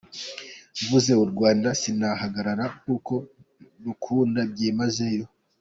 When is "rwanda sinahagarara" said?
1.31-2.65